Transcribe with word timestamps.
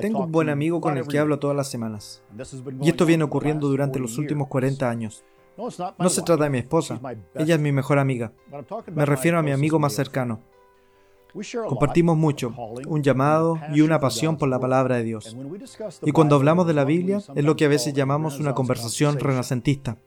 Tengo 0.00 0.24
un 0.24 0.32
buen 0.32 0.48
amigo 0.48 0.80
con 0.80 0.96
el 0.96 1.06
que 1.06 1.18
hablo 1.18 1.38
todas 1.38 1.56
las 1.56 1.70
semanas. 1.70 2.22
Y 2.80 2.88
esto 2.88 3.04
viene 3.06 3.24
ocurriendo 3.24 3.68
durante 3.68 3.98
los 3.98 4.18
últimos 4.18 4.48
40 4.48 4.88
años. 4.88 5.24
No 5.56 6.08
se 6.08 6.22
trata 6.22 6.44
de 6.44 6.50
mi 6.50 6.58
esposa. 6.58 7.00
Ella 7.34 7.54
es 7.56 7.60
mi 7.60 7.72
mejor 7.72 7.98
amiga. 7.98 8.32
Me 8.92 9.04
refiero 9.04 9.38
a 9.38 9.42
mi 9.42 9.50
amigo 9.50 9.78
más 9.78 9.92
cercano. 9.92 10.40
Compartimos 11.66 12.16
mucho, 12.16 12.54
un 12.86 13.02
llamado 13.02 13.58
y 13.72 13.80
una 13.80 13.98
pasión 13.98 14.36
por 14.36 14.48
la 14.48 14.60
palabra 14.60 14.96
de 14.96 15.04
Dios. 15.04 15.36
Y 16.02 16.12
cuando 16.12 16.36
hablamos 16.36 16.66
de 16.66 16.74
la 16.74 16.84
Biblia 16.84 17.22
es 17.34 17.44
lo 17.44 17.56
que 17.56 17.64
a 17.64 17.68
veces 17.68 17.94
llamamos 17.94 18.38
una 18.38 18.54
conversación 18.54 19.18
renacentista. 19.18 19.98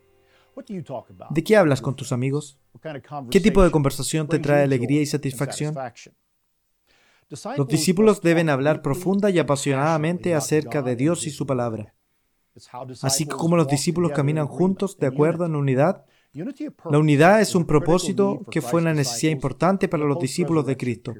¿De 1.31 1.43
qué 1.43 1.57
hablas 1.57 1.81
con 1.81 1.95
tus 1.95 2.11
amigos? 2.11 2.57
¿Qué 3.29 3.39
tipo 3.39 3.63
de 3.63 3.71
conversación 3.71 4.27
te 4.27 4.39
trae 4.39 4.63
alegría 4.63 5.01
y 5.01 5.05
satisfacción? 5.05 5.75
Los 7.29 7.67
discípulos 7.67 8.21
deben 8.21 8.49
hablar 8.49 8.81
profunda 8.81 9.29
y 9.29 9.39
apasionadamente 9.39 10.35
acerca 10.35 10.81
de 10.81 10.95
Dios 10.95 11.25
y 11.25 11.31
su 11.31 11.45
palabra. 11.45 11.93
Así 13.01 13.25
como 13.25 13.57
los 13.57 13.67
discípulos 13.67 14.11
caminan 14.11 14.47
juntos 14.47 14.97
de 14.97 15.07
acuerdo 15.07 15.45
en 15.45 15.55
unidad, 15.55 16.05
la 16.33 16.99
unidad 16.99 17.41
es 17.41 17.55
un 17.55 17.65
propósito 17.65 18.41
que 18.51 18.61
fue 18.61 18.81
una 18.81 18.93
necesidad 18.93 19.31
importante 19.31 19.87
para 19.87 20.05
los 20.05 20.19
discípulos 20.19 20.65
de 20.65 20.77
Cristo. 20.77 21.13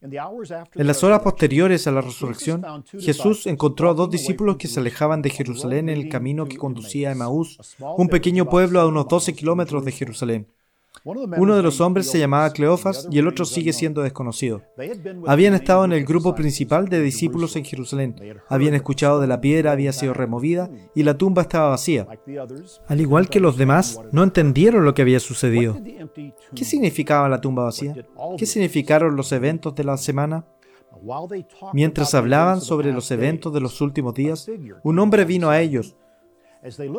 En 0.00 0.86
las 0.86 1.02
horas 1.02 1.20
posteriores 1.20 1.86
a 1.86 1.90
la 1.90 2.00
resurrección, 2.00 2.62
Jesús 2.98 3.46
encontró 3.46 3.90
a 3.90 3.94
dos 3.94 4.10
discípulos 4.10 4.56
que 4.56 4.68
se 4.68 4.80
alejaban 4.80 5.22
de 5.22 5.30
Jerusalén 5.30 5.88
en 5.88 5.96
el 5.96 6.08
camino 6.08 6.46
que 6.46 6.56
conducía 6.56 7.08
a 7.08 7.12
Emaús, 7.12 7.58
un 7.78 8.08
pequeño 8.08 8.48
pueblo 8.48 8.80
a 8.80 8.86
unos 8.86 9.08
12 9.08 9.34
kilómetros 9.34 9.84
de 9.84 9.92
Jerusalén. 9.92 10.48
Uno 11.06 11.54
de 11.54 11.62
los 11.62 11.80
hombres 11.80 12.10
se 12.10 12.18
llamaba 12.18 12.50
Cleofas 12.52 13.06
y 13.12 13.20
el 13.20 13.28
otro 13.28 13.44
sigue 13.44 13.72
siendo 13.72 14.02
desconocido. 14.02 14.62
Habían 15.28 15.54
estado 15.54 15.84
en 15.84 15.92
el 15.92 16.04
grupo 16.04 16.34
principal 16.34 16.88
de 16.88 17.00
discípulos 17.00 17.54
en 17.54 17.64
Jerusalén. 17.64 18.16
Habían 18.48 18.74
escuchado 18.74 19.20
de 19.20 19.28
la 19.28 19.40
piedra 19.40 19.70
había 19.70 19.92
sido 19.92 20.14
removida 20.14 20.68
y 20.96 21.04
la 21.04 21.16
tumba 21.16 21.42
estaba 21.42 21.68
vacía. 21.68 22.08
Al 22.88 23.00
igual 23.00 23.28
que 23.28 23.38
los 23.38 23.56
demás, 23.56 24.00
no 24.10 24.24
entendieron 24.24 24.84
lo 24.84 24.94
que 24.94 25.02
había 25.02 25.20
sucedido. 25.20 25.78
¿Qué 26.52 26.64
significaba 26.64 27.28
la 27.28 27.40
tumba 27.40 27.62
vacía? 27.62 27.94
¿Qué 28.36 28.46
significaron 28.46 29.14
los 29.14 29.30
eventos 29.30 29.76
de 29.76 29.84
la 29.84 29.98
semana? 29.98 30.44
Mientras 31.72 32.14
hablaban 32.14 32.60
sobre 32.60 32.92
los 32.92 33.12
eventos 33.12 33.54
de 33.54 33.60
los 33.60 33.80
últimos 33.80 34.12
días, 34.14 34.50
un 34.82 34.98
hombre 34.98 35.24
vino 35.24 35.50
a 35.50 35.60
ellos. 35.60 35.94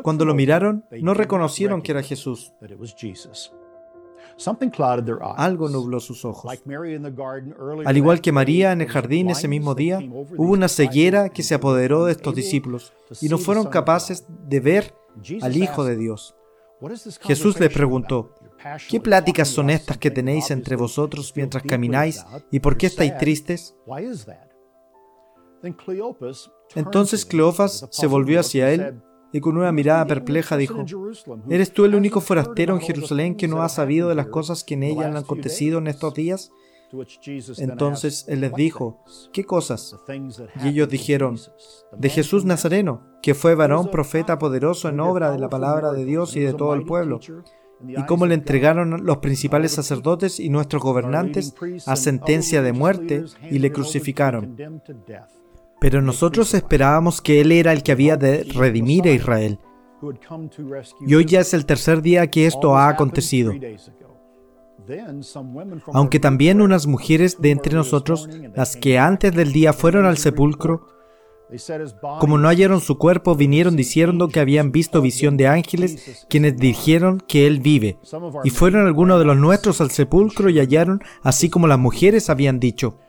Cuando 0.01 0.23
lo 0.23 0.33
miraron, 0.33 0.85
no 1.01 1.13
reconocieron 1.13 1.81
que 1.81 1.91
era 1.91 2.03
Jesús. 2.03 2.53
Algo 5.37 5.69
nubló 5.69 5.99
sus 5.99 6.25
ojos. 6.25 6.51
Al 7.85 7.97
igual 7.97 8.21
que 8.21 8.31
María 8.31 8.71
en 8.71 8.81
el 8.81 8.87
jardín 8.87 9.29
ese 9.29 9.47
mismo 9.47 9.75
día, 9.75 9.99
hubo 9.99 10.51
una 10.51 10.67
ceguera 10.67 11.29
que 11.29 11.43
se 11.43 11.55
apoderó 11.55 12.05
de 12.05 12.11
estos 12.13 12.35
discípulos 12.35 12.93
y 13.21 13.29
no 13.29 13.37
fueron 13.37 13.67
capaces 13.67 14.25
de 14.47 14.59
ver 14.59 14.93
al 15.41 15.55
Hijo 15.55 15.83
de 15.83 15.95
Dios. 15.95 16.35
Jesús 17.21 17.59
les 17.59 17.73
preguntó, 17.73 18.35
¿qué 18.89 18.99
pláticas 18.99 19.47
son 19.47 19.69
estas 19.69 19.97
que 19.97 20.11
tenéis 20.11 20.51
entre 20.51 20.75
vosotros 20.75 21.33
mientras 21.35 21.63
camináis 21.63 22.23
y 22.51 22.59
por 22.59 22.77
qué 22.77 22.85
estáis 22.87 23.17
tristes? 23.17 23.75
Entonces 26.75 27.25
Cleofas 27.25 27.87
se 27.89 28.07
volvió 28.07 28.39
hacia 28.39 28.71
él 28.71 29.01
y 29.31 29.39
con 29.39 29.57
una 29.57 29.71
mirada 29.71 30.05
perpleja 30.05 30.57
dijo, 30.57 30.83
¿eres 31.49 31.71
tú 31.71 31.85
el 31.85 31.95
único 31.95 32.21
forastero 32.21 32.73
en 32.73 32.81
Jerusalén 32.81 33.35
que 33.35 33.47
no 33.47 33.61
ha 33.61 33.69
sabido 33.69 34.09
de 34.09 34.15
las 34.15 34.27
cosas 34.27 34.63
que 34.63 34.75
en 34.75 34.83
ella 34.83 35.07
han 35.07 35.17
acontecido 35.17 35.79
en 35.79 35.87
estos 35.87 36.13
días? 36.13 36.51
Entonces 37.57 38.25
él 38.29 38.41
les 38.41 38.53
dijo, 38.53 39.03
¿qué 39.33 39.43
cosas? 39.43 39.95
Y 40.63 40.67
ellos 40.69 40.87
dijeron, 40.87 41.37
de 41.97 42.09
Jesús 42.09 42.45
Nazareno, 42.45 43.01
que 43.21 43.33
fue 43.33 43.55
varón, 43.55 43.91
profeta 43.91 44.39
poderoso 44.39 44.87
en 44.89 44.99
obra 44.99 45.31
de 45.31 45.39
la 45.39 45.49
palabra 45.49 45.91
de 45.91 46.05
Dios 46.05 46.35
y 46.35 46.39
de 46.39 46.53
todo 46.53 46.73
el 46.73 46.85
pueblo, 46.85 47.19
y 47.85 48.05
cómo 48.05 48.25
le 48.25 48.35
entregaron 48.35 49.05
los 49.05 49.17
principales 49.17 49.73
sacerdotes 49.73 50.39
y 50.39 50.49
nuestros 50.49 50.81
gobernantes 50.81 51.53
a 51.85 51.95
sentencia 51.95 52.61
de 52.61 52.73
muerte 52.73 53.25
y 53.51 53.59
le 53.59 53.71
crucificaron. 53.71 54.55
Pero 55.79 56.01
nosotros 56.01 56.53
esperábamos 56.53 57.21
que 57.21 57.41
Él 57.41 57.51
era 57.51 57.73
el 57.73 57.83
que 57.83 57.91
había 57.91 58.17
de 58.17 58.43
redimir 58.43 59.07
a 59.07 59.11
Israel. 59.11 59.59
Y 61.05 61.15
hoy 61.15 61.25
ya 61.25 61.41
es 61.41 61.53
el 61.53 61.65
tercer 61.65 62.01
día 62.01 62.27
que 62.29 62.45
esto 62.45 62.77
ha 62.77 62.89
acontecido. 62.89 63.53
Aunque 65.93 66.19
también 66.19 66.61
unas 66.61 66.87
mujeres 66.87 67.41
de 67.41 67.51
entre 67.51 67.75
nosotros, 67.75 68.29
las 68.55 68.77
que 68.77 68.97
antes 68.97 69.33
del 69.35 69.51
día 69.51 69.73
fueron 69.73 70.05
al 70.05 70.17
sepulcro, 70.17 70.87
como 72.19 72.37
no 72.37 72.49
hallaron 72.49 72.81
su 72.81 72.97
cuerpo, 72.97 73.35
vinieron 73.35 73.75
diciendo 73.75 74.27
que 74.27 74.41
habían 74.41 74.71
visto 74.71 75.01
visión 75.01 75.37
de 75.37 75.47
ángeles, 75.47 76.25
quienes 76.29 76.57
dijeron 76.57 77.21
que 77.25 77.47
Él 77.47 77.59
vive. 77.59 77.97
Y 78.43 78.49
fueron 78.49 78.85
algunos 78.85 79.19
de 79.19 79.25
los 79.25 79.37
nuestros 79.37 79.79
al 79.79 79.91
sepulcro 79.91 80.49
y 80.49 80.59
hallaron, 80.59 81.01
así 81.23 81.49
como 81.49 81.67
las 81.67 81.79
mujeres 81.79 82.29
habían 82.29 82.59
dicho. 82.59 82.99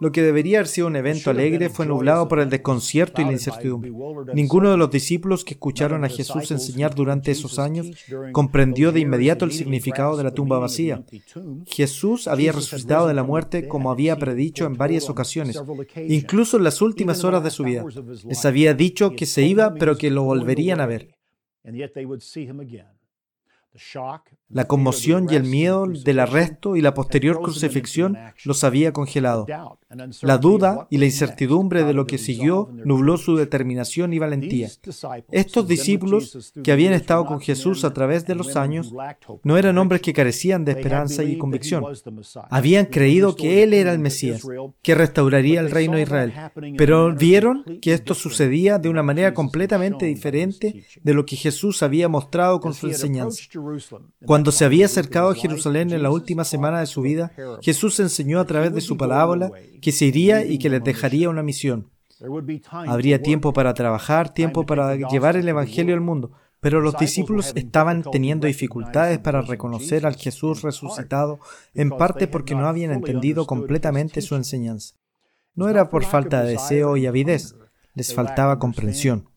Lo 0.00 0.12
que 0.12 0.22
debería 0.22 0.58
haber 0.58 0.68
sido 0.68 0.86
un 0.86 0.96
evento 0.96 1.30
alegre 1.30 1.68
fue 1.68 1.86
nublado 1.86 2.28
por 2.28 2.40
el 2.40 2.50
desconcierto 2.50 3.22
y 3.22 3.24
la 3.24 3.32
incertidumbre. 3.32 3.92
Ninguno 4.34 4.70
de 4.70 4.76
los 4.76 4.90
discípulos 4.90 5.44
que 5.44 5.54
escucharon 5.54 6.04
a 6.04 6.08
Jesús 6.08 6.50
enseñar 6.50 6.94
durante 6.94 7.30
esos 7.30 7.58
años 7.58 7.88
comprendió 8.32 8.92
de 8.92 9.00
inmediato 9.00 9.44
el 9.44 9.52
significado 9.52 10.16
de 10.16 10.24
la 10.24 10.32
tumba 10.32 10.58
vacía. 10.58 11.04
Jesús 11.66 12.28
había 12.28 12.52
resucitado 12.52 13.06
de 13.06 13.14
la 13.14 13.22
muerte 13.22 13.68
como 13.68 13.90
había 13.90 14.16
predicho 14.16 14.66
en 14.66 14.74
varias 14.74 15.08
ocasiones, 15.08 15.60
incluso 16.08 16.56
en 16.56 16.64
las 16.64 16.82
últimas 16.82 17.24
horas 17.24 17.44
de 17.44 17.50
su 17.50 17.64
vida. 17.64 17.84
Les 18.26 18.44
había 18.44 18.74
dicho 18.74 19.12
que 19.12 19.26
se 19.26 19.42
iba, 19.42 19.74
pero 19.74 19.96
que 19.96 20.10
lo 20.10 20.24
volverían 20.24 20.80
a 20.80 20.86
ver. 20.86 21.14
La 24.52 24.66
conmoción 24.66 25.26
y 25.30 25.34
el 25.34 25.44
miedo 25.44 25.86
del 25.86 26.20
arresto 26.20 26.76
y 26.76 26.80
la 26.82 26.94
posterior 26.94 27.40
crucifixión 27.40 28.18
los 28.44 28.64
había 28.64 28.92
congelado. 28.92 29.46
La 30.22 30.38
duda 30.38 30.86
y 30.90 30.98
la 30.98 31.04
incertidumbre 31.04 31.84
de 31.84 31.92
lo 31.92 32.06
que 32.06 32.18
siguió 32.18 32.70
nubló 32.84 33.16
su 33.16 33.36
determinación 33.36 34.12
y 34.12 34.18
valentía. 34.18 34.68
Estos 35.30 35.66
discípulos 35.66 36.52
que 36.62 36.72
habían 36.72 36.92
estado 36.94 37.26
con 37.26 37.40
Jesús 37.40 37.84
a 37.84 37.92
través 37.92 38.26
de 38.26 38.34
los 38.34 38.56
años 38.56 38.92
no 39.42 39.56
eran 39.58 39.78
hombres 39.78 40.00
que 40.00 40.12
carecían 40.12 40.64
de 40.64 40.72
esperanza 40.72 41.24
y 41.24 41.36
convicción. 41.36 41.84
Habían 42.50 42.86
creído 42.86 43.36
que 43.36 43.62
Él 43.62 43.74
era 43.74 43.92
el 43.92 43.98
Mesías, 43.98 44.46
que 44.82 44.94
restauraría 44.94 45.60
el 45.60 45.70
reino 45.70 45.96
de 45.96 46.02
Israel, 46.02 46.32
pero 46.76 47.14
vieron 47.14 47.64
que 47.80 47.92
esto 47.92 48.14
sucedía 48.14 48.78
de 48.78 48.88
una 48.88 49.02
manera 49.02 49.34
completamente 49.34 50.06
diferente 50.06 50.84
de 51.02 51.14
lo 51.14 51.26
que 51.26 51.36
Jesús 51.36 51.82
había 51.82 52.08
mostrado 52.08 52.60
con 52.60 52.74
su 52.74 52.86
enseñanza. 52.86 53.42
Se 54.50 54.64
había 54.64 54.86
acercado 54.86 55.30
a 55.30 55.34
Jerusalén 55.34 55.92
en 55.92 56.02
la 56.02 56.10
última 56.10 56.44
semana 56.44 56.80
de 56.80 56.86
su 56.86 57.02
vida, 57.02 57.32
Jesús 57.60 58.00
enseñó 58.00 58.40
a 58.40 58.46
través 58.46 58.74
de 58.74 58.80
su 58.80 58.96
parábola 58.96 59.52
que 59.80 59.92
se 59.92 60.06
iría 60.06 60.44
y 60.44 60.58
que 60.58 60.70
les 60.70 60.82
dejaría 60.82 61.28
una 61.28 61.42
misión. 61.42 61.90
Habría 62.70 63.22
tiempo 63.22 63.52
para 63.52 63.74
trabajar, 63.74 64.32
tiempo 64.32 64.64
para 64.64 64.96
llevar 64.96 65.36
el 65.36 65.48
Evangelio 65.48 65.94
al 65.94 66.00
mundo, 66.00 66.32
pero 66.60 66.80
los 66.80 66.96
discípulos 66.96 67.52
estaban 67.56 68.04
teniendo 68.04 68.46
dificultades 68.46 69.18
para 69.18 69.42
reconocer 69.42 70.06
al 70.06 70.14
Jesús 70.14 70.62
resucitado, 70.62 71.40
en 71.74 71.90
parte 71.90 72.28
porque 72.28 72.54
no 72.54 72.66
habían 72.68 72.92
entendido 72.92 73.46
completamente 73.46 74.22
su 74.22 74.36
enseñanza. 74.36 74.94
No 75.54 75.68
era 75.68 75.90
por 75.90 76.04
falta 76.04 76.42
de 76.42 76.52
deseo 76.52 76.96
y 76.96 77.06
avidez, 77.06 77.56
les 77.94 78.14
faltaba 78.14 78.58
comprensión. 78.58 79.31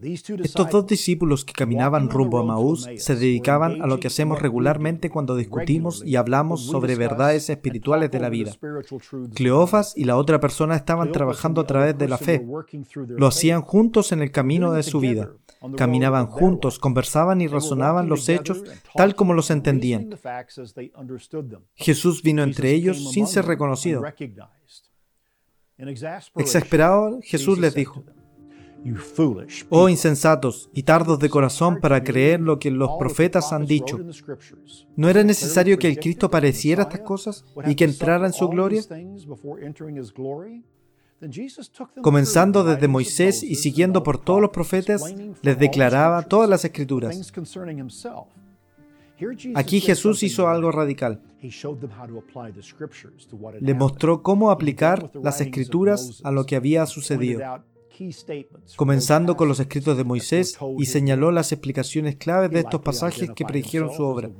Estos 0.00 0.70
dos 0.70 0.86
discípulos 0.86 1.44
que 1.44 1.52
caminaban 1.52 2.08
rumbo 2.08 2.38
a 2.38 2.44
Maús 2.44 2.88
se 2.96 3.16
dedicaban 3.16 3.82
a 3.82 3.86
lo 3.86 3.98
que 3.98 4.06
hacemos 4.06 4.40
regularmente 4.40 5.10
cuando 5.10 5.34
discutimos 5.34 6.02
y 6.04 6.16
hablamos 6.16 6.66
sobre 6.66 6.94
verdades 6.94 7.50
espirituales 7.50 8.10
de 8.10 8.20
la 8.20 8.28
vida. 8.28 8.52
Cleofas 9.34 9.94
y 9.96 10.04
la 10.04 10.16
otra 10.16 10.38
persona 10.40 10.76
estaban 10.76 11.10
trabajando 11.10 11.60
a 11.60 11.66
través 11.66 11.98
de 11.98 12.08
la 12.08 12.18
fe. 12.18 12.46
Lo 13.08 13.26
hacían 13.26 13.62
juntos 13.62 14.12
en 14.12 14.22
el 14.22 14.30
camino 14.30 14.72
de 14.72 14.82
su 14.82 15.00
vida. 15.00 15.32
Caminaban 15.76 16.26
juntos, 16.26 16.78
conversaban 16.78 17.40
y 17.40 17.48
razonaban 17.48 18.08
los 18.08 18.28
hechos 18.28 18.62
tal 18.94 19.16
como 19.16 19.34
los 19.34 19.50
entendían. 19.50 20.10
Jesús 21.74 22.22
vino 22.22 22.42
entre 22.42 22.72
ellos 22.72 23.10
sin 23.10 23.26
ser 23.26 23.46
reconocido. 23.46 24.04
Exasperado, 26.36 27.20
Jesús 27.22 27.58
les 27.58 27.74
dijo, 27.74 28.04
Oh 29.70 29.88
insensatos 29.88 30.70
y 30.72 30.82
tardos 30.82 31.18
de 31.18 31.28
corazón 31.28 31.78
para 31.80 32.02
creer 32.02 32.40
lo 32.40 32.58
que 32.58 32.70
los 32.70 32.90
profetas 32.98 33.52
han 33.52 33.66
dicho. 33.66 33.98
¿No 34.96 35.08
era 35.08 35.24
necesario 35.24 35.78
que 35.78 35.88
el 35.88 35.98
Cristo 35.98 36.26
apareciera 36.26 36.84
estas 36.84 37.00
cosas 37.00 37.44
y 37.66 37.74
que 37.74 37.84
entrara 37.84 38.26
en 38.26 38.32
su 38.32 38.48
gloria? 38.48 38.82
Comenzando 42.00 42.62
desde 42.62 42.88
Moisés 42.88 43.42
y 43.42 43.56
siguiendo 43.56 44.02
por 44.02 44.18
todos 44.18 44.40
los 44.40 44.50
profetas, 44.50 45.02
les 45.42 45.58
declaraba 45.58 46.22
todas 46.22 46.48
las 46.48 46.64
escrituras. 46.64 47.32
Aquí 49.56 49.80
Jesús 49.80 50.22
hizo 50.22 50.46
algo 50.46 50.70
radical. 50.70 51.20
Le 53.60 53.74
mostró 53.74 54.22
cómo 54.22 54.52
aplicar 54.52 55.10
las 55.20 55.40
escrituras 55.40 56.20
a 56.22 56.30
lo 56.30 56.46
que 56.46 56.54
había 56.54 56.86
sucedido 56.86 57.40
comenzando 58.76 59.36
con 59.36 59.48
los 59.48 59.60
escritos 59.60 59.96
de 59.96 60.04
Moisés 60.04 60.58
y 60.78 60.86
señaló 60.86 61.30
las 61.30 61.52
explicaciones 61.52 62.16
claves 62.16 62.50
de 62.50 62.60
estos 62.60 62.80
pasajes 62.80 63.30
que 63.34 63.44
predijeron 63.44 63.92
su 63.92 64.02
obra. 64.02 64.30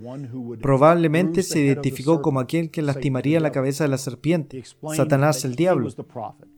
Probablemente 0.60 1.43
se 1.43 1.60
identificó 1.60 2.22
como 2.22 2.40
aquel 2.40 2.70
que 2.70 2.82
lastimaría 2.82 3.40
la 3.40 3.52
cabeza 3.52 3.84
de 3.84 3.90
la 3.90 3.99
serpiente, 3.99 4.62
Satanás 4.94 5.44
el 5.44 5.56
diablo. 5.56 5.88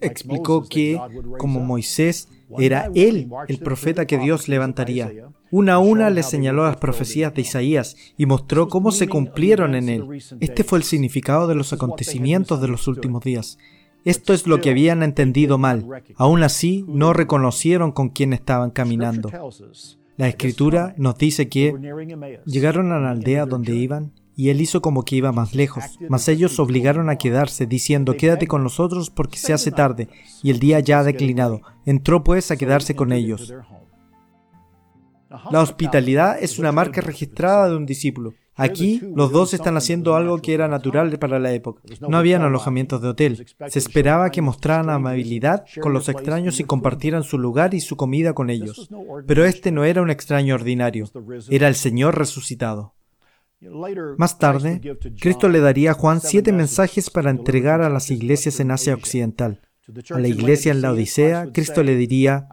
Explicó 0.01 0.65
que, 0.69 1.01
como 1.39 1.61
Moisés, 1.61 2.29
era 2.59 2.91
él 2.95 3.31
el 3.49 3.59
profeta 3.59 4.07
que 4.07 4.19
Dios 4.19 4.49
levantaría. 4.49 5.13
Una 5.53 5.75
a 5.75 5.79
una 5.79 6.11
le 6.11 6.23
señaló 6.23 6.65
las 6.65 6.77
profecías 6.77 7.35
de 7.35 7.43
Isaías 7.43 7.97
y 8.17 8.27
mostró 8.27 8.69
cómo 8.69 8.93
se 8.93 9.09
cumplieron 9.09 9.75
en 9.75 9.89
él. 9.89 10.23
Este 10.41 10.65
fue 10.65 10.79
el 10.79 10.85
significado 10.85 11.47
de 11.47 11.55
los 11.55 11.73
acontecimientos 11.73 12.61
de 12.61 12.69
los 12.69 12.87
últimos 12.87 13.23
días. 13.25 13.59
Esto 14.05 14.33
es 14.33 14.47
lo 14.47 14.61
que 14.61 14.71
habían 14.71 15.03
entendido 15.03 15.59
mal. 15.59 15.87
Aún 16.17 16.43
así, 16.43 16.85
no 16.89 17.13
reconocieron 17.13 17.93
con 17.93 18.09
quién 18.09 18.33
estaban 18.33 18.71
caminando. 18.71 19.31
La 20.17 20.29
escritura 20.29 20.95
nos 20.99 21.17
dice 21.17 21.49
que 21.49 21.75
llegaron 22.45 22.93
a 22.93 23.01
la 23.01 23.11
aldea 23.11 23.47
donde 23.47 23.75
iban 23.75 24.13
y 24.37 24.49
él 24.49 24.61
hizo 24.61 24.81
como 24.81 25.05
que 25.05 25.17
iba 25.17 25.33
más 25.33 25.55
lejos, 25.55 25.85
mas 26.09 26.29
ellos 26.29 26.59
obligaron 26.59 27.11
a 27.11 27.17
quedarse, 27.17 27.67
diciendo, 27.67 28.17
quédate 28.17 28.47
con 28.47 28.63
nosotros 28.63 29.11
porque 29.11 29.37
se 29.39 29.53
hace 29.53 29.71
tarde 29.71 30.09
y 30.43 30.51
el 30.51 30.59
día 30.59 30.81
ya 30.81 31.01
ha 31.01 31.05
declinado. 31.05 31.61
Entró 31.85 32.25
pues 32.25 32.51
a 32.51 32.57
quedarse 32.57 32.95
con 32.95 33.13
ellos. 33.13 33.53
La 35.51 35.61
hospitalidad 35.61 36.43
es 36.43 36.59
una 36.59 36.73
marca 36.73 37.01
registrada 37.01 37.69
de 37.69 37.77
un 37.77 37.87
discípulo. 37.87 38.35
Aquí 38.55 39.01
los 39.15 39.33
dos 39.33 39.55
están 39.55 39.77
haciendo 39.77 40.17
algo 40.17 40.43
que 40.43 40.53
era 40.55 40.69
natural 40.69 41.19
para 41.19 41.39
la 41.39 41.53
época. 41.53 41.83
No 42.07 42.19
habían 42.19 42.43
alojamientos 42.43 43.01
de 43.01 43.09
hotel. 43.09 43.47
Se 43.69 43.79
esperaba 43.79 44.31
que 44.31 44.43
mostraran 44.43 44.91
amabilidad 44.91 45.65
con 45.81 45.93
los 45.93 46.09
extraños 46.09 46.61
y 46.61 46.65
compartieran 46.65 47.23
su 47.23 47.39
lugar 47.39 47.75
y 47.75 47.81
su 47.81 47.97
comida 47.97 48.35
con 48.35 48.51
ellos. 48.51 48.91
Pero 49.27 49.45
este 49.45 49.71
no 49.73 49.85
era 49.85 50.03
un 50.03 50.11
extraño 50.11 50.55
ordinario, 50.55 51.07
era 51.49 51.69
el 51.69 51.75
Señor 51.75 52.19
resucitado. 52.19 52.95
Más 54.17 54.39
tarde, 54.39 54.81
Cristo 55.21 55.49
le 55.49 55.61
daría 55.61 55.91
a 55.91 55.95
Juan 55.95 56.21
siete 56.21 56.51
mensajes 56.53 57.11
para 57.11 57.31
entregar 57.31 57.83
a 57.83 57.91
las 57.91 58.11
iglesias 58.11 58.59
en 58.61 58.71
Asia 58.71 58.95
Occidental. 58.95 59.61
A 60.11 60.19
la 60.19 60.29
iglesia 60.29 60.73
en 60.73 60.83
la 60.83 60.93
Odisea, 60.93 61.49
Cristo 61.53 61.83
le 61.83 61.97
diría, 61.97 62.49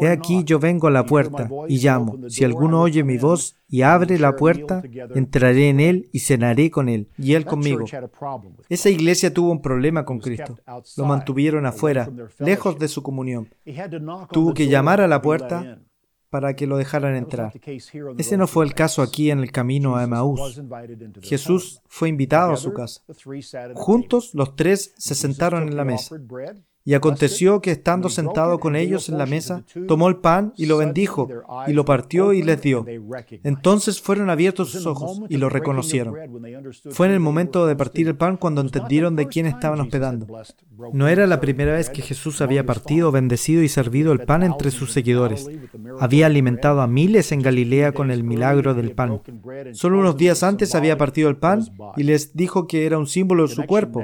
He 0.00 0.08
aquí 0.08 0.44
yo 0.44 0.58
vengo 0.58 0.88
a 0.88 0.90
la 0.90 1.06
puerta 1.06 1.48
y 1.68 1.78
llamo. 1.78 2.18
Si 2.28 2.44
alguno 2.44 2.80
oye 2.80 3.04
mi 3.04 3.18
voz 3.18 3.56
y 3.68 3.82
abre 3.82 4.18
la 4.18 4.36
puerta, 4.36 4.82
entraré 5.14 5.68
en 5.68 5.80
él 5.80 6.08
y 6.12 6.20
cenaré 6.20 6.70
con 6.70 6.88
él, 6.88 7.08
y 7.18 7.34
él 7.34 7.44
conmigo. 7.44 7.84
Esa 8.68 8.90
iglesia 8.90 9.32
tuvo 9.32 9.50
un 9.52 9.62
problema 9.62 10.04
con 10.04 10.18
Cristo. 10.18 10.58
Lo 10.96 11.04
mantuvieron 11.04 11.66
afuera, 11.66 12.10
lejos 12.38 12.78
de 12.78 12.88
su 12.88 13.02
comunión. 13.02 13.48
Tuvo 14.32 14.54
que 14.54 14.68
llamar 14.68 15.00
a 15.00 15.08
la 15.08 15.22
puerta 15.22 15.78
para 16.30 16.54
que 16.54 16.66
lo 16.66 16.76
dejaran 16.76 17.16
entrar. 17.16 17.52
Ese 18.16 18.36
no 18.36 18.46
fue 18.46 18.64
el 18.64 18.74
caso 18.74 19.02
aquí 19.02 19.30
en 19.30 19.40
el 19.40 19.50
camino 19.50 19.96
a 19.96 20.04
Emaús. 20.04 20.60
Jesús 21.20 21.82
fue 21.88 22.08
invitado 22.08 22.52
a 22.52 22.56
su 22.56 22.72
casa. 22.72 23.02
Juntos 23.74 24.34
los 24.34 24.56
tres 24.56 24.94
se 24.96 25.14
sentaron 25.14 25.64
en 25.64 25.76
la 25.76 25.84
mesa. 25.84 26.16
Y 26.84 26.94
aconteció 26.94 27.60
que 27.60 27.72
estando 27.72 28.08
sentado 28.08 28.58
con 28.58 28.74
ellos 28.74 29.08
en 29.08 29.18
la 29.18 29.26
mesa, 29.26 29.64
tomó 29.86 30.08
el 30.08 30.16
pan 30.16 30.52
y 30.56 30.66
lo 30.66 30.78
bendijo, 30.78 31.28
y 31.66 31.72
lo 31.72 31.84
partió 31.84 32.32
y 32.32 32.42
les 32.42 32.62
dio. 32.62 32.86
Entonces 33.44 34.00
fueron 34.00 34.30
abiertos 34.30 34.70
sus 34.70 34.86
ojos 34.86 35.20
y 35.28 35.36
lo 35.36 35.48
reconocieron. 35.48 36.14
Fue 36.90 37.06
en 37.06 37.12
el 37.12 37.20
momento 37.20 37.66
de 37.66 37.76
partir 37.76 38.08
el 38.08 38.16
pan 38.16 38.36
cuando 38.36 38.60
entendieron 38.60 39.14
de 39.14 39.26
quién 39.26 39.46
estaban 39.46 39.80
hospedando. 39.80 40.26
No 40.92 41.08
era 41.08 41.26
la 41.26 41.40
primera 41.40 41.74
vez 41.74 41.90
que 41.90 42.02
Jesús 42.02 42.40
había 42.40 42.64
partido, 42.64 43.12
bendecido 43.12 43.62
y 43.62 43.68
servido 43.68 44.12
el 44.12 44.20
pan 44.20 44.42
entre 44.42 44.70
sus 44.70 44.92
seguidores. 44.92 45.48
Había 45.98 46.26
alimentado 46.26 46.80
a 46.80 46.86
miles 46.86 47.32
en 47.32 47.42
Galilea 47.42 47.92
con 47.92 48.10
el 48.10 48.24
milagro 48.24 48.74
del 48.74 48.92
pan. 48.92 49.20
Solo 49.72 49.98
unos 49.98 50.16
días 50.16 50.42
antes 50.42 50.74
había 50.74 50.96
partido 50.96 51.28
el 51.28 51.36
pan 51.36 51.64
y 51.96 52.04
les 52.04 52.34
dijo 52.34 52.66
que 52.66 52.86
era 52.86 52.98
un 52.98 53.06
símbolo 53.06 53.46
de 53.46 53.54
su 53.54 53.64
cuerpo. 53.64 54.02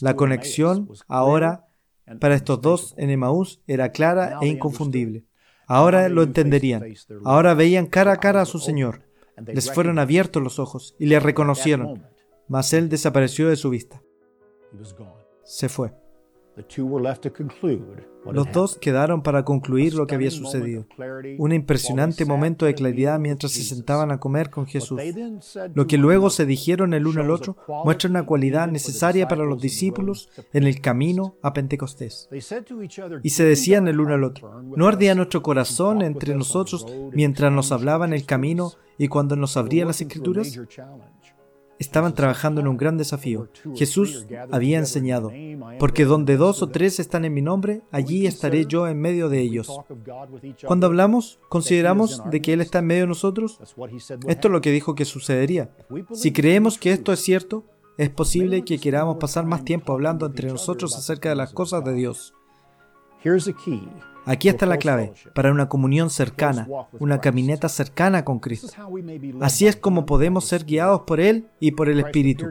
La 0.00 0.14
conexión 0.14 0.88
ahora 1.08 1.66
para 2.20 2.34
estos 2.34 2.60
dos 2.60 2.94
en 2.96 3.10
Emaús 3.10 3.62
era 3.66 3.90
clara 3.90 4.38
e 4.42 4.46
inconfundible. 4.46 5.24
Ahora 5.66 6.08
lo 6.08 6.22
entenderían. 6.22 6.84
Ahora 7.24 7.54
veían 7.54 7.86
cara 7.86 8.12
a 8.12 8.16
cara 8.18 8.42
a 8.42 8.46
su 8.46 8.58
Señor. 8.58 9.02
Les 9.46 9.72
fueron 9.72 9.98
abiertos 9.98 10.42
los 10.42 10.58
ojos 10.58 10.94
y 10.98 11.06
le 11.06 11.18
reconocieron. 11.20 12.06
Mas 12.48 12.72
él 12.72 12.88
desapareció 12.88 13.48
de 13.48 13.56
su 13.56 13.70
vista. 13.70 14.02
Se 15.44 15.68
fue. 15.68 15.94
Los 18.32 18.52
dos 18.52 18.78
quedaron 18.78 19.22
para 19.22 19.44
concluir 19.44 19.94
lo 19.94 20.06
que 20.06 20.14
había 20.14 20.30
sucedido. 20.30 20.86
Un 21.38 21.52
impresionante 21.52 22.24
momento 22.24 22.64
de 22.64 22.74
claridad 22.74 23.18
mientras 23.18 23.52
se 23.52 23.62
sentaban 23.62 24.10
a 24.10 24.18
comer 24.18 24.50
con 24.50 24.66
Jesús. 24.66 25.00
Lo 25.74 25.86
que 25.86 25.98
luego 25.98 26.30
se 26.30 26.46
dijeron 26.46 26.94
el 26.94 27.06
uno 27.06 27.20
al 27.20 27.30
otro 27.30 27.56
muestra 27.84 28.08
una 28.08 28.24
cualidad 28.24 28.68
necesaria 28.68 29.28
para 29.28 29.44
los 29.44 29.60
discípulos 29.60 30.30
en 30.52 30.64
el 30.64 30.80
camino 30.80 31.36
a 31.42 31.52
Pentecostés. 31.52 32.28
Y 33.22 33.30
se 33.30 33.44
decían 33.44 33.88
el 33.88 34.00
uno 34.00 34.14
al 34.14 34.24
otro, 34.24 34.62
¿no 34.62 34.86
ardía 34.86 35.14
nuestro 35.14 35.42
corazón 35.42 36.02
entre 36.02 36.34
nosotros 36.34 36.86
mientras 37.12 37.52
nos 37.52 37.72
hablaba 37.72 38.06
en 38.06 38.12
el 38.12 38.24
camino 38.24 38.72
y 38.96 39.08
cuando 39.08 39.36
nos 39.36 39.56
abría 39.56 39.84
las 39.84 40.00
escrituras? 40.00 40.58
Estaban 41.78 42.14
trabajando 42.14 42.60
en 42.60 42.68
un 42.68 42.76
gran 42.76 42.96
desafío. 42.96 43.48
Jesús 43.74 44.26
había 44.50 44.78
enseñado, 44.78 45.32
porque 45.78 46.04
donde 46.04 46.36
dos 46.36 46.62
o 46.62 46.68
tres 46.68 47.00
están 47.00 47.24
en 47.24 47.34
mi 47.34 47.42
nombre, 47.42 47.82
allí 47.90 48.26
estaré 48.26 48.66
yo 48.66 48.86
en 48.88 49.00
medio 49.00 49.28
de 49.28 49.40
ellos. 49.40 49.70
Cuando 50.66 50.86
hablamos, 50.86 51.38
consideramos 51.48 52.22
de 52.30 52.40
que 52.40 52.52
Él 52.52 52.60
está 52.60 52.78
en 52.78 52.86
medio 52.86 53.02
de 53.02 53.08
nosotros. 53.08 53.58
Esto 54.26 54.48
es 54.48 54.52
lo 54.52 54.60
que 54.60 54.70
dijo 54.70 54.94
que 54.94 55.04
sucedería. 55.04 55.70
Si 56.12 56.32
creemos 56.32 56.78
que 56.78 56.92
esto 56.92 57.12
es 57.12 57.20
cierto, 57.20 57.64
es 57.96 58.10
posible 58.10 58.64
que 58.64 58.78
queramos 58.78 59.16
pasar 59.18 59.46
más 59.46 59.64
tiempo 59.64 59.92
hablando 59.92 60.26
entre 60.26 60.48
nosotros 60.48 60.96
acerca 60.96 61.28
de 61.28 61.36
las 61.36 61.52
cosas 61.52 61.84
de 61.84 61.94
Dios. 61.94 62.34
Aquí 64.26 64.48
está 64.48 64.64
la 64.66 64.78
clave 64.78 65.12
para 65.34 65.52
una 65.52 65.68
comunión 65.68 66.08
cercana, 66.08 66.66
una 66.98 67.20
camineta 67.20 67.68
cercana 67.68 68.24
con 68.24 68.38
Cristo. 68.38 68.68
Así 69.40 69.66
es 69.66 69.76
como 69.76 70.06
podemos 70.06 70.46
ser 70.46 70.64
guiados 70.64 71.02
por 71.02 71.20
Él 71.20 71.48
y 71.60 71.72
por 71.72 71.88
el 71.88 72.00
Espíritu. 72.00 72.46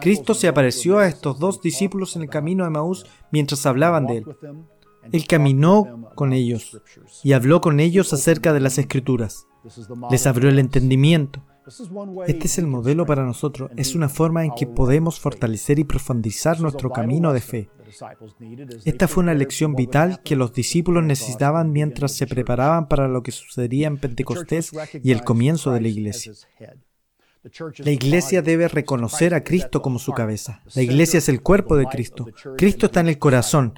Cristo 0.00 0.34
se 0.34 0.48
apareció 0.48 0.98
a 0.98 1.06
estos 1.06 1.38
dos 1.38 1.60
discípulos 1.60 2.16
en 2.16 2.22
el 2.22 2.30
camino 2.30 2.64
de 2.64 2.70
Maús 2.70 3.06
mientras 3.30 3.66
hablaban 3.66 4.06
de 4.06 4.18
Él. 4.18 4.26
Él 5.12 5.26
caminó 5.26 6.10
con 6.14 6.32
ellos 6.32 6.80
y 7.22 7.32
habló 7.32 7.60
con 7.60 7.78
ellos 7.78 8.12
acerca 8.12 8.52
de 8.52 8.60
las 8.60 8.78
Escrituras. 8.78 9.46
Les 10.10 10.26
abrió 10.26 10.48
el 10.48 10.58
entendimiento 10.58 11.42
este 12.26 12.46
es 12.46 12.58
el 12.58 12.66
modelo 12.66 13.06
para 13.06 13.24
nosotros. 13.24 13.70
Es 13.76 13.94
una 13.94 14.08
forma 14.08 14.44
en 14.44 14.52
que 14.56 14.66
podemos 14.66 15.18
fortalecer 15.18 15.78
y 15.78 15.84
profundizar 15.84 16.60
nuestro 16.60 16.90
camino 16.90 17.32
de 17.32 17.40
fe. 17.40 17.70
Esta 18.84 19.08
fue 19.08 19.24
una 19.24 19.34
lección 19.34 19.74
vital 19.74 20.22
que 20.22 20.36
los 20.36 20.52
discípulos 20.52 21.04
necesitaban 21.04 21.72
mientras 21.72 22.12
se 22.12 22.26
preparaban 22.26 22.88
para 22.88 23.08
lo 23.08 23.22
que 23.22 23.32
sucedería 23.32 23.88
en 23.88 23.98
Pentecostés 23.98 24.70
y 25.02 25.10
el 25.10 25.24
comienzo 25.24 25.72
de 25.72 25.80
la 25.80 25.88
iglesia. 25.88 26.32
La 27.78 27.90
iglesia 27.90 28.42
debe 28.42 28.68
reconocer 28.68 29.34
a 29.34 29.42
Cristo 29.42 29.82
como 29.82 29.98
su 29.98 30.12
cabeza. 30.12 30.62
La 30.74 30.82
iglesia 30.82 31.18
es 31.18 31.28
el 31.28 31.42
cuerpo 31.42 31.76
de 31.76 31.86
Cristo. 31.86 32.26
Cristo 32.56 32.86
está 32.86 33.00
en 33.00 33.08
el 33.08 33.18
corazón. 33.18 33.74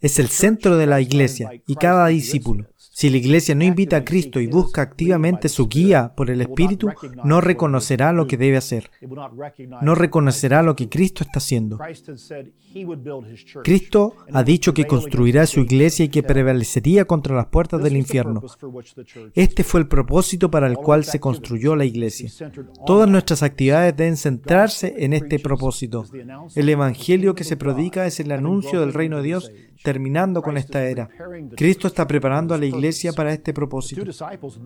Es 0.00 0.18
el 0.20 0.28
centro 0.28 0.76
de 0.76 0.86
la 0.86 1.00
iglesia 1.00 1.50
y 1.66 1.74
cada 1.74 2.06
discípulo. 2.08 2.68
Si 2.98 3.10
la 3.10 3.18
iglesia 3.18 3.54
no 3.54 3.62
invita 3.62 3.98
a 3.98 4.04
Cristo 4.04 4.40
y 4.40 4.48
busca 4.48 4.82
activamente 4.82 5.48
su 5.48 5.68
guía 5.68 6.14
por 6.16 6.30
el 6.30 6.40
Espíritu, 6.40 6.88
no 7.22 7.40
reconocerá 7.40 8.12
lo 8.12 8.26
que 8.26 8.36
debe 8.36 8.56
hacer. 8.56 8.90
No 9.82 9.94
reconocerá 9.94 10.64
lo 10.64 10.74
que 10.74 10.88
Cristo 10.88 11.22
está 11.22 11.38
haciendo. 11.38 11.78
Cristo 13.62 14.16
ha 14.32 14.42
dicho 14.42 14.74
que 14.74 14.88
construirá 14.88 15.46
su 15.46 15.60
iglesia 15.60 16.06
y 16.06 16.08
que 16.08 16.24
prevalecería 16.24 17.04
contra 17.04 17.36
las 17.36 17.46
puertas 17.46 17.80
del 17.84 17.96
infierno. 17.96 18.42
Este 19.32 19.62
fue 19.62 19.78
el 19.78 19.86
propósito 19.86 20.50
para 20.50 20.66
el 20.66 20.74
cual 20.74 21.04
se 21.04 21.20
construyó 21.20 21.76
la 21.76 21.84
iglesia. 21.84 22.50
Todas 22.84 23.08
nuestras 23.08 23.44
actividades 23.44 23.96
deben 23.96 24.16
centrarse 24.16 24.96
en 24.98 25.12
este 25.12 25.38
propósito. 25.38 26.04
El 26.56 26.68
Evangelio 26.68 27.36
que 27.36 27.44
se 27.44 27.56
predica 27.56 28.06
es 28.06 28.18
el 28.18 28.32
anuncio 28.32 28.80
del 28.80 28.92
reino 28.92 29.18
de 29.18 29.22
Dios 29.22 29.52
terminando 29.82 30.42
con 30.42 30.56
esta 30.56 30.84
era. 30.84 31.08
Cristo 31.56 31.86
está 31.86 32.06
preparando 32.06 32.54
a 32.54 32.58
la 32.58 32.66
iglesia 32.88 33.12
para 33.12 33.32
este 33.32 33.52
propósito. 33.52 34.02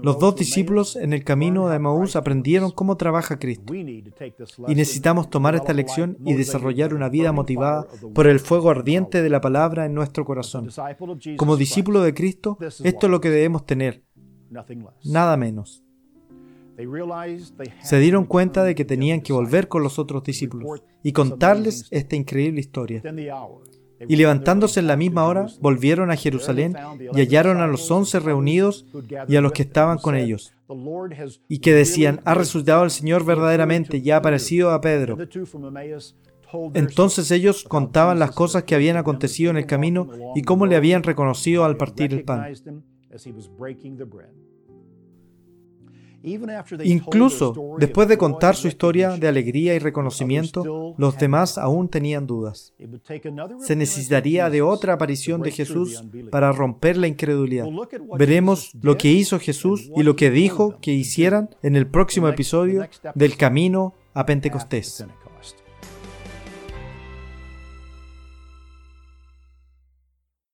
Los 0.02 0.18
dos 0.18 0.36
discípulos 0.36 0.96
en 0.96 1.12
el 1.12 1.24
camino 1.24 1.68
de 1.68 1.78
Maús 1.78 2.16
aprendieron 2.16 2.70
cómo 2.70 2.96
trabaja 2.96 3.38
Cristo. 3.38 3.74
Y 3.74 4.74
necesitamos 4.74 5.30
tomar 5.30 5.54
esta 5.54 5.72
lección 5.72 6.16
y 6.24 6.34
desarrollar 6.34 6.94
una 6.94 7.08
vida 7.08 7.32
motivada 7.32 7.86
por 8.14 8.26
el 8.26 8.40
fuego 8.40 8.70
ardiente 8.70 9.22
de 9.22 9.30
la 9.30 9.40
palabra 9.40 9.86
en 9.86 9.94
nuestro 9.94 10.24
corazón. 10.24 10.68
Como 11.36 11.56
discípulo 11.56 12.00
de 12.02 12.14
Cristo, 12.14 12.58
esto 12.60 13.06
es 13.06 13.10
lo 13.10 13.20
que 13.20 13.30
debemos 13.30 13.66
tener. 13.66 14.02
Nada 15.04 15.36
menos. 15.36 15.82
Se 17.82 17.98
dieron 17.98 18.24
cuenta 18.24 18.64
de 18.64 18.74
que 18.74 18.84
tenían 18.84 19.20
que 19.20 19.32
volver 19.32 19.68
con 19.68 19.82
los 19.82 19.98
otros 19.98 20.24
discípulos 20.24 20.82
y 21.02 21.12
contarles 21.12 21.86
esta 21.90 22.16
increíble 22.16 22.60
historia. 22.60 23.02
Y 24.08 24.16
levantándose 24.16 24.80
en 24.80 24.86
la 24.86 24.96
misma 24.96 25.24
hora, 25.24 25.46
volvieron 25.60 26.10
a 26.10 26.16
Jerusalén 26.16 26.76
y 27.14 27.20
hallaron 27.20 27.60
a 27.60 27.66
los 27.66 27.90
once 27.90 28.20
reunidos 28.20 28.86
y 29.28 29.36
a 29.36 29.40
los 29.40 29.52
que 29.52 29.62
estaban 29.62 29.98
con 29.98 30.16
ellos, 30.16 30.52
y 31.48 31.58
que 31.58 31.74
decían, 31.74 32.20
ha 32.24 32.34
resucitado 32.34 32.84
el 32.84 32.90
Señor 32.90 33.24
verdaderamente 33.24 33.98
y 33.98 34.10
ha 34.10 34.16
aparecido 34.16 34.70
a 34.70 34.80
Pedro. 34.80 35.16
Entonces 36.74 37.30
ellos 37.30 37.64
contaban 37.64 38.18
las 38.18 38.32
cosas 38.32 38.64
que 38.64 38.74
habían 38.74 38.96
acontecido 38.96 39.50
en 39.50 39.56
el 39.56 39.66
camino 39.66 40.08
y 40.34 40.42
cómo 40.42 40.66
le 40.66 40.76
habían 40.76 41.02
reconocido 41.02 41.64
al 41.64 41.76
partir 41.76 42.12
el 42.12 42.24
pan. 42.24 42.54
Incluso 46.84 47.76
después 47.78 48.08
de 48.08 48.18
contar 48.18 48.56
su 48.56 48.68
historia 48.68 49.16
de 49.16 49.28
alegría 49.28 49.74
y 49.74 49.78
reconocimiento, 49.78 50.94
los 50.96 51.18
demás 51.18 51.58
aún 51.58 51.88
tenían 51.88 52.26
dudas. 52.26 52.74
Se 53.60 53.76
necesitaría 53.76 54.50
de 54.50 54.62
otra 54.62 54.94
aparición 54.94 55.42
de 55.42 55.50
Jesús 55.50 56.04
para 56.30 56.52
romper 56.52 56.96
la 56.96 57.08
incredulidad. 57.08 57.66
Veremos 58.18 58.72
lo 58.80 58.96
que 58.96 59.10
hizo 59.10 59.38
Jesús 59.38 59.90
y 59.96 60.02
lo 60.02 60.16
que 60.16 60.30
dijo 60.30 60.78
que 60.80 60.92
hicieran 60.92 61.50
en 61.62 61.76
el 61.76 61.86
próximo 61.86 62.28
episodio 62.28 62.86
del 63.14 63.36
Camino 63.36 63.94
a 64.14 64.26
Pentecostés. 64.26 65.04